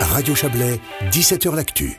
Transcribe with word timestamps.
Radio 0.00 0.34
Chablais, 0.34 0.80
17h 1.12 1.54
L'Actu. 1.54 1.98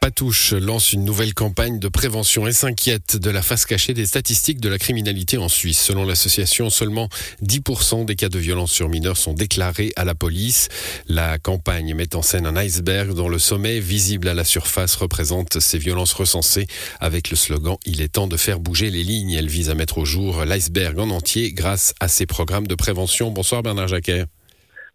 Patouche 0.00 0.52
lance 0.52 0.92
une 0.92 1.04
nouvelle 1.04 1.34
campagne 1.34 1.78
de 1.78 1.88
prévention 1.88 2.46
et 2.46 2.52
s'inquiète 2.52 3.16
de 3.16 3.30
la 3.30 3.42
face 3.42 3.66
cachée 3.66 3.92
des 3.92 4.06
statistiques 4.06 4.60
de 4.60 4.68
la 4.68 4.78
criminalité 4.78 5.36
en 5.36 5.48
Suisse. 5.48 5.80
Selon 5.80 6.04
l'association, 6.04 6.70
seulement 6.70 7.08
10% 7.42 8.04
des 8.04 8.16
cas 8.16 8.28
de 8.28 8.38
violence 8.38 8.72
sur 8.72 8.88
mineurs 8.88 9.16
sont 9.16 9.34
déclarés 9.34 9.92
à 9.96 10.04
la 10.04 10.14
police. 10.14 10.68
La 11.08 11.38
campagne 11.38 11.94
met 11.94 12.14
en 12.16 12.22
scène 12.22 12.46
un 12.46 12.56
iceberg 12.56 13.14
dont 13.14 13.28
le 13.28 13.38
sommet, 13.38 13.80
visible 13.80 14.28
à 14.28 14.34
la 14.34 14.44
surface, 14.44 14.94
représente 14.94 15.60
ces 15.60 15.78
violences 15.78 16.14
recensées 16.14 16.66
avec 17.00 17.30
le 17.30 17.36
slogan 17.36 17.76
Il 17.84 18.00
est 18.00 18.14
temps 18.14 18.28
de 18.28 18.36
faire 18.36 18.60
bouger 18.60 18.90
les 18.90 19.04
lignes. 19.04 19.32
Elle 19.32 19.48
vise 19.48 19.70
à 19.70 19.74
mettre 19.74 19.98
au 19.98 20.04
jour 20.04 20.44
l'iceberg 20.44 20.98
en 20.98 21.10
entier 21.10 21.52
grâce 21.52 21.94
à 22.00 22.08
ses 22.08 22.26
programmes 22.26 22.66
de 22.66 22.74
prévention. 22.74 23.30
Bonsoir 23.30 23.62
Bernard 23.62 23.88
Jacquet. 23.88 24.26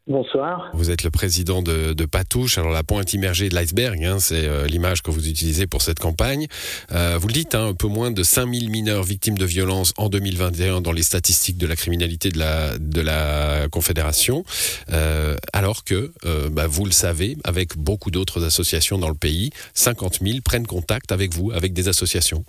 Bonsoir. 0.08 0.72
Vous 0.74 0.90
êtes 0.90 1.04
le 1.04 1.12
président 1.12 1.62
de, 1.62 2.06
Patouche. 2.06 2.58
Alors 2.58 2.72
la 2.72 2.84
pointe 2.84 3.14
immergée 3.14 3.50
de 3.50 3.56
l'iceberg, 3.56 4.04
hein, 4.04 4.18
c'est 4.18 4.48
euh, 4.48 4.66
l'image 4.66 5.04
que 5.04 5.12
vous 5.12 5.30
utilisez 5.30 5.68
pour 5.68 5.84
cette 5.84 6.00
campagne. 6.00 6.48
Euh, 6.92 7.18
vous 7.20 7.28
le 7.28 7.34
dites, 7.34 7.54
hein, 7.54 7.68
un 7.68 7.74
peu 7.76 7.88
moins 7.88 8.10
de 8.10 8.24
5000 8.24 8.72
mineurs 8.72 9.04
victimes 9.04 9.38
de 9.38 9.46
violences 9.46 9.94
en 9.98 10.10
2021 10.10 10.82
dans 10.82 10.92
les 10.92 11.04
statistiques 11.04 11.60
de 11.60 11.68
la 11.68 11.76
criminalité 11.76 12.30
de 12.30 12.40
la, 12.40 12.80
de 12.80 13.00
la 13.00 13.68
Confédération. 13.72 14.44
Euh, 14.92 15.36
alors 15.54 15.84
que, 15.84 16.12
bah, 16.50 16.66
vous 16.68 16.86
le 16.86 16.92
savez, 16.92 17.38
avec 17.44 17.78
beaucoup 17.78 18.10
d'autres 18.10 18.44
associations 18.44 18.98
dans 18.98 19.10
le 19.10 19.16
pays, 19.16 19.52
50 19.76 20.20
000 20.22 20.40
prennent 20.44 20.66
contact 20.66 21.12
avec 21.12 21.34
vous, 21.34 21.52
avec 21.52 21.74
des 21.74 21.88
associations. 21.88 22.44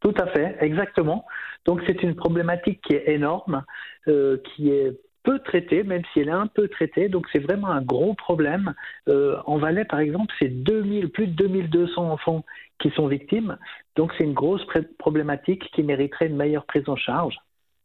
Tout 0.00 0.14
à 0.16 0.28
fait, 0.28 0.56
exactement. 0.60 1.26
Donc 1.64 1.80
c'est 1.86 2.02
une 2.04 2.14
problématique 2.14 2.80
qui 2.86 2.94
est 2.94 3.08
énorme, 3.08 3.64
qui 4.04 4.70
est 4.70 4.92
peu 5.26 5.40
traitée, 5.40 5.82
même 5.82 6.02
si 6.12 6.20
elle 6.20 6.28
est 6.28 6.32
un 6.32 6.46
peu 6.46 6.68
traitée. 6.68 7.08
Donc 7.08 7.26
c'est 7.32 7.40
vraiment 7.40 7.68
un 7.68 7.82
gros 7.82 8.14
problème. 8.14 8.74
Euh, 9.08 9.36
en 9.44 9.58
Valais, 9.58 9.84
par 9.84 9.98
exemple, 9.98 10.32
c'est 10.38 10.48
2000, 10.48 11.10
plus 11.10 11.26
de 11.26 11.32
2200 11.32 12.10
enfants 12.10 12.44
qui 12.80 12.90
sont 12.90 13.08
victimes. 13.08 13.58
Donc 13.96 14.12
c'est 14.16 14.24
une 14.24 14.34
grosse 14.34 14.62
problématique 14.98 15.68
qui 15.74 15.82
mériterait 15.82 16.28
une 16.28 16.36
meilleure 16.36 16.64
prise 16.64 16.88
en 16.88 16.96
charge. 16.96 17.34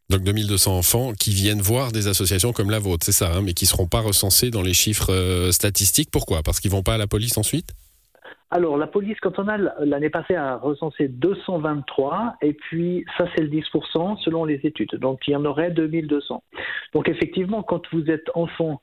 Donc 0.10 0.22
2200 0.24 0.78
enfants 0.78 1.14
qui 1.14 1.34
viennent 1.34 1.62
voir 1.62 1.92
des 1.92 2.08
associations 2.08 2.52
comme 2.54 2.70
la 2.70 2.80
vôtre, 2.80 3.06
c'est 3.06 3.12
ça, 3.14 3.34
hein, 3.34 3.42
mais 3.42 3.54
qui 3.54 3.66
ne 3.66 3.70
seront 3.70 3.88
pas 3.88 4.02
recensés 4.02 4.52
dans 4.52 4.62
les 4.62 4.74
chiffres 4.74 5.12
euh, 5.12 5.52
statistiques. 5.52 6.10
Pourquoi? 6.12 6.44
Parce 6.44 6.60
qu'ils 6.60 6.70
ne 6.70 6.76
vont 6.76 6.84
pas 6.84 6.96
à 6.96 6.98
la 6.98 7.08
police 7.08 7.38
ensuite? 7.38 7.74
Alors, 8.54 8.78
la 8.78 8.88
police, 8.88 9.18
on 9.24 9.48
a 9.48 9.58
l'année 9.58 10.10
passée 10.10 10.36
a 10.36 10.58
recensé 10.58 11.08
223, 11.08 12.36
et 12.42 12.52
puis 12.52 13.06
ça, 13.18 13.26
c'est 13.34 13.44
le 13.44 13.50
10% 13.50 14.18
selon 14.20 14.44
les 14.44 14.60
études. 14.66 14.96
Donc, 14.96 15.26
il 15.26 15.32
y 15.32 15.36
en 15.38 15.46
aurait 15.46 15.72
2200. 15.72 16.44
Donc, 16.94 17.08
effectivement, 17.08 17.64
quand 17.64 17.82
vous 17.94 18.12
êtes 18.12 18.30
enfant, 18.36 18.82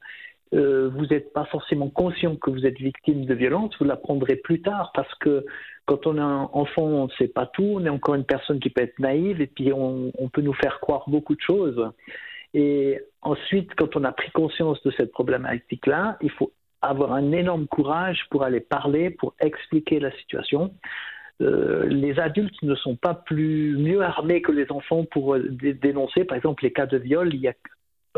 euh, 0.54 0.88
vous 0.88 1.04
n'êtes 1.06 1.34
pas 1.34 1.44
forcément 1.44 1.90
conscient 1.90 2.36
que 2.36 2.48
vous 2.50 2.64
êtes 2.64 2.78
victime 2.78 3.26
de 3.26 3.34
violence, 3.34 3.74
vous 3.78 3.84
l'apprendrez 3.84 4.36
plus 4.36 4.62
tard 4.62 4.92
parce 4.94 5.14
que 5.16 5.44
quand 5.84 6.06
on 6.06 6.16
est 6.16 6.22
enfant, 6.22 6.84
on 6.84 7.04
ne 7.04 7.12
sait 7.18 7.28
pas 7.28 7.44
tout, 7.44 7.74
on 7.74 7.84
est 7.84 7.90
encore 7.90 8.14
une 8.14 8.24
personne 8.24 8.60
qui 8.60 8.70
peut 8.70 8.80
être 8.82 8.98
naïve 8.98 9.42
et 9.42 9.46
puis 9.46 9.74
on, 9.74 10.10
on 10.18 10.28
peut 10.30 10.40
nous 10.40 10.54
faire 10.54 10.80
croire 10.80 11.04
beaucoup 11.06 11.34
de 11.34 11.42
choses. 11.42 11.90
Et 12.54 12.98
ensuite, 13.20 13.74
quand 13.74 13.94
on 13.96 14.04
a 14.04 14.12
pris 14.12 14.30
conscience 14.30 14.82
de 14.82 14.90
cette 14.92 15.12
problématique-là, 15.12 16.16
il 16.22 16.30
faut 16.30 16.52
avoir 16.82 17.12
un 17.12 17.32
énorme 17.32 17.66
courage 17.66 18.26
pour 18.30 18.44
aller 18.44 18.60
parler, 18.60 19.10
pour 19.10 19.34
expliquer 19.40 20.00
la 20.00 20.10
situation. 20.12 20.74
Euh, 21.40 21.86
les 21.86 22.18
adultes 22.18 22.60
ne 22.62 22.74
sont 22.74 22.96
pas 22.96 23.14
plus 23.14 23.76
mieux 23.78 24.02
armés 24.02 24.42
que 24.42 24.50
les 24.50 24.70
enfants 24.72 25.04
pour 25.04 25.34
euh, 25.34 25.48
dénoncer, 25.50 26.24
par 26.24 26.36
exemple, 26.36 26.64
les 26.64 26.72
cas 26.72 26.86
de 26.86 26.98
viol. 26.98 27.32
Il 27.32 27.40
y 27.40 27.48
a 27.48 27.54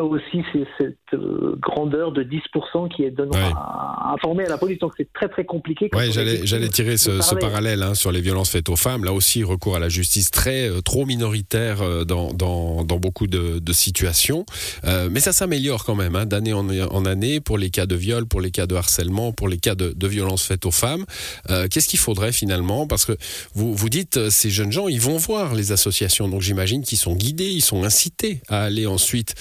aussi 0.02 0.42
c'est 0.52 0.66
cette 0.78 0.96
euh, 1.14 1.56
grandeur 1.60 2.12
de 2.12 2.22
10% 2.22 2.88
qui 2.94 3.04
est 3.04 3.10
donnée 3.10 3.36
à, 3.38 4.12
informer 4.14 4.44
à 4.44 4.48
la 4.48 4.58
police. 4.58 4.78
Donc 4.78 4.92
c'est 4.96 5.12
très 5.12 5.28
très 5.28 5.44
compliqué. 5.44 5.88
Oui, 5.92 6.12
j'allais 6.12 6.68
tirer 6.68 6.96
ce, 6.96 7.34
parallèle 7.34 7.82
hein, 7.82 7.94
sur 7.94 8.12
les 8.12 8.20
violences 8.20 8.50
faites 8.50 8.68
aux 8.68 8.76
femmes. 8.76 9.04
Là 9.04 9.12
aussi, 9.12 9.44
recours 9.44 9.76
à 9.76 9.78
la 9.78 9.88
justice 9.88 10.30
très 10.30 10.68
euh, 10.68 10.80
trop 10.80 11.06
minoritaire 11.06 11.82
euh, 11.82 12.04
dans, 12.04 12.32
dans, 12.32 12.84
dans, 12.84 12.98
beaucoup 12.98 13.26
de, 13.26 13.58
de 13.58 13.72
situations. 13.72 14.44
mais 14.84 15.20
ça 15.20 15.32
s'améliore 15.32 15.84
quand 15.84 15.94
même 15.94 16.16
hein, 16.16 16.26
d'année 16.26 16.52
en, 16.52 16.68
en, 16.68 17.04
année 17.04 17.40
pour 17.40 17.58
les 17.58 17.70
cas 17.70 17.86
de 17.86 17.94
viol, 17.94 18.26
pour 18.26 18.40
les 18.40 18.50
cas 18.50 18.66
de 18.66 18.74
harcèlement, 18.74 19.32
pour 19.32 19.48
les 19.48 19.58
cas 19.58 19.74
de, 19.74 19.92
de 19.96 20.06
violences 20.06 20.44
faites 20.44 20.66
aux 20.66 20.70
femmes. 20.70 21.04
Qu'est-ce 21.48 21.88
qu'il 21.88 21.98
faudrait 21.98 22.32
finalement? 22.32 22.86
Parce 22.86 23.04
que 23.04 23.12
vous, 23.54 23.74
vous 23.74 23.88
dites, 23.88 24.28
ces 24.28 24.50
jeunes 24.50 24.72
gens, 24.72 24.88
ils 24.88 25.00
vont 25.00 25.16
voir 25.16 25.54
les 25.54 25.72
associations. 25.72 26.28
Donc 26.28 26.42
j'imagine 26.42 26.82
qu'ils 26.82 26.98
sont 26.98 27.14
guidés, 27.14 27.50
ils 27.50 27.62
sont 27.62 27.84
incités 27.84 28.42
à 28.48 28.62
aller 28.62 28.86
ensuite 28.86 29.34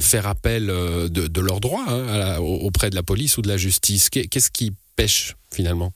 faire 0.00 0.26
appel 0.26 0.70
euh, 0.70 1.08
de, 1.08 1.40
leurs 1.40 1.60
droits 1.60 1.84
hein, 1.88 2.38
auprès 2.38 2.90
de 2.90 2.94
la 2.94 3.02
police 3.02 3.38
ou 3.38 3.42
de 3.42 3.48
la 3.48 3.56
justice. 3.56 4.10
Qu'est-ce 4.10 4.50
qui 4.50 4.72
pêche 4.96 5.34
finalement? 5.52 5.92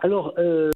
Alors, 0.00 0.34
euh, 0.36 0.70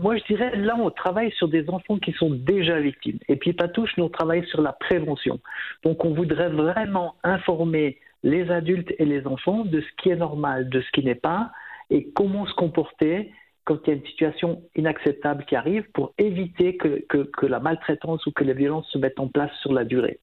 moi 0.00 0.16
je 0.16 0.24
dirais, 0.24 0.56
là 0.56 0.74
on 0.76 0.90
travaille 0.90 1.30
sur 1.32 1.46
des 1.46 1.70
enfants 1.70 1.98
qui 1.98 2.12
sont 2.12 2.30
déjà 2.30 2.80
victimes. 2.80 3.18
Et 3.28 3.36
puis 3.36 3.52
Patouche, 3.52 3.90
nous 3.96 4.04
on 4.04 4.08
travaille 4.08 4.44
sur 4.48 4.60
la 4.60 4.72
prévention. 4.72 5.38
Donc 5.84 6.04
on 6.04 6.14
voudrait 6.14 6.48
vraiment 6.48 7.14
informer 7.22 7.98
les 8.24 8.50
adultes 8.50 8.92
et 8.98 9.04
les 9.04 9.24
enfants 9.26 9.64
de 9.64 9.80
ce 9.80 10.02
qui 10.02 10.10
est 10.10 10.16
normal, 10.16 10.68
de 10.68 10.80
ce 10.80 10.90
qui 10.92 11.04
n'est 11.04 11.14
pas, 11.14 11.52
et 11.90 12.08
comment 12.14 12.46
se 12.46 12.54
comporter 12.54 13.30
quand 13.64 13.78
il 13.86 13.90
y 13.90 13.92
a 13.92 13.96
une 13.96 14.06
situation 14.06 14.62
inacceptable 14.74 15.44
qui 15.44 15.54
arrive 15.54 15.84
pour 15.94 16.12
éviter 16.18 16.76
que, 16.76 17.04
que 17.08 17.46
la 17.46 17.60
maltraitance 17.60 18.26
ou 18.26 18.32
que 18.32 18.42
les 18.42 18.54
violences 18.54 18.88
se 18.90 18.98
mettent 18.98 19.20
en 19.20 19.28
place 19.28 19.52
sur 19.60 19.72
la 19.72 19.84
durée. 19.84 20.18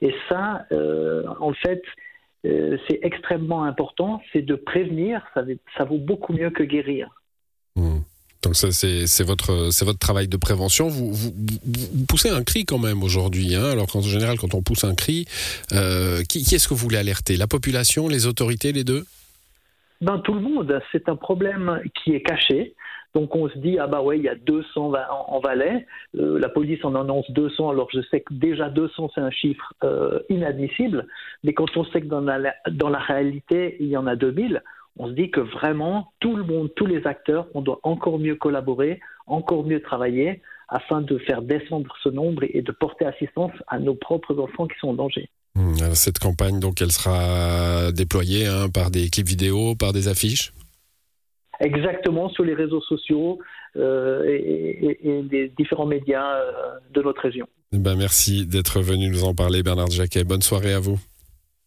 Et 0.00 0.14
ça, 0.28 0.66
euh, 0.72 1.24
en 1.40 1.52
fait, 1.52 1.82
euh, 2.46 2.76
c'est 2.88 3.00
extrêmement 3.02 3.64
important, 3.64 4.20
c'est 4.32 4.42
de 4.42 4.54
prévenir, 4.54 5.22
ça, 5.34 5.84
vaut 5.84 5.98
beaucoup 5.98 6.32
mieux 6.32 6.50
que 6.50 6.62
guérir. 6.62 7.08
Hmm. 7.76 8.00
Donc 8.42 8.56
ça, 8.56 8.70
c'est 8.72 9.22
votre, 9.22 9.96
travail 9.98 10.28
de 10.28 10.36
prévention. 10.36 10.88
Vous, 10.88 11.32
poussez 12.06 12.28
un 12.28 12.42
cri 12.42 12.66
quand 12.66 12.78
même 12.78 13.02
aujourd'hui. 13.02 13.54
Hein 13.54 13.70
Alors 13.70 13.86
qu'en 13.86 14.02
général, 14.02 14.38
quand 14.38 14.54
on 14.54 14.62
pousse 14.62 14.84
un 14.84 14.94
cri, 14.94 15.24
euh, 15.72 16.22
qui 16.24 16.40
est-ce 16.54 16.68
que 16.68 16.74
vous 16.74 16.80
voulez 16.80 16.98
alerter? 16.98 17.38
La 17.38 17.46
population, 17.46 18.06
les 18.06 18.26
autorités, 18.26 18.72
les 18.72 18.84
deux? 18.84 19.06
Ben, 20.00 20.18
Tout 20.18 20.34
le 20.34 20.40
monde. 20.40 20.80
C'est 20.92 21.08
un 21.08 21.16
problème 21.16 21.80
qui 21.94 22.14
est 22.14 22.22
caché. 22.22 22.74
Donc 23.14 23.36
on 23.36 23.48
se 23.48 23.56
dit, 23.58 23.78
ah 23.78 23.86
bah 23.86 24.02
ouais, 24.02 24.18
il 24.18 24.24
y 24.24 24.28
a 24.28 24.34
200 24.34 24.92
en, 25.08 25.38
Valais, 25.38 25.86
euh, 26.16 26.38
la 26.40 26.48
police 26.48 26.84
en 26.84 26.96
annonce 26.96 27.30
200, 27.30 27.70
alors 27.70 27.88
je 27.92 28.00
sais 28.10 28.22
que 28.22 28.34
déjà 28.34 28.68
200 28.68 29.10
c'est 29.14 29.20
un 29.20 29.30
chiffre 29.30 29.72
euh, 29.84 30.18
inadmissible, 30.28 31.06
mais 31.44 31.54
quand 31.54 31.76
on 31.76 31.84
sait 31.84 32.00
que 32.00 32.06
dans 32.06 32.20
la, 32.20 32.54
dans 32.72 32.88
la 32.88 32.98
réalité 32.98 33.76
il 33.78 33.86
y 33.86 33.96
en 33.96 34.08
a 34.08 34.16
2000, 34.16 34.64
on 34.98 35.06
se 35.06 35.12
dit 35.12 35.30
que 35.30 35.40
vraiment 35.40 36.12
tout 36.18 36.34
le 36.34 36.42
monde, 36.42 36.70
tous 36.74 36.86
les 36.86 37.06
acteurs, 37.06 37.46
on 37.54 37.62
doit 37.62 37.78
encore 37.84 38.18
mieux 38.18 38.34
collaborer, 38.34 38.98
encore 39.28 39.64
mieux 39.64 39.80
travailler 39.80 40.42
afin 40.68 41.02
de 41.02 41.18
faire 41.18 41.42
descendre 41.42 41.94
ce 42.02 42.08
nombre 42.08 42.44
et 42.48 42.62
de 42.62 42.72
porter 42.72 43.04
assistance 43.04 43.52
à 43.68 43.78
nos 43.78 43.94
propres 43.94 44.38
enfants 44.38 44.66
qui 44.66 44.78
sont 44.78 44.88
en 44.88 44.94
danger. 44.94 45.28
Mmh, 45.54 45.94
cette 45.94 46.18
campagne, 46.18 46.58
donc, 46.58 46.82
elle 46.82 46.90
sera 46.90 47.92
déployée 47.92 48.46
hein, 48.46 48.68
par 48.72 48.90
des 48.90 49.08
clips 49.08 49.28
vidéo, 49.28 49.74
par 49.76 49.92
des 49.92 50.08
affiches? 50.08 50.52
Exactement 51.60 52.28
sur 52.30 52.44
les 52.44 52.54
réseaux 52.54 52.80
sociaux 52.80 53.38
euh, 53.76 54.24
et, 54.26 55.22
les 55.30 55.48
différents 55.56 55.86
médias 55.86 56.36
euh, 56.36 56.50
de 56.92 57.02
notre 57.02 57.22
région. 57.22 57.46
Ben 57.72 57.96
merci 57.96 58.46
d'être 58.46 58.80
venu 58.80 59.08
nous 59.08 59.24
en 59.24 59.34
parler, 59.34 59.62
Bernard 59.62 59.90
Jacquet. 59.90 60.24
Bonne 60.24 60.42
soirée 60.42 60.72
à 60.72 60.80
vous. 60.80 60.98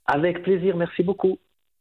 Avec 0.06 0.44
plaisir, 0.44 0.76
merci 0.76 1.04
beaucoup. 1.04 1.40